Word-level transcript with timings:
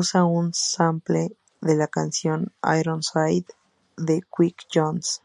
Usa 0.00 0.22
un 0.34 0.52
sample 0.54 1.32
de 1.60 1.74
la 1.74 1.88
canción 1.88 2.52
"Ironside" 2.64 3.46
de 3.96 4.22
Quincy 4.22 4.68
Jones. 4.72 5.20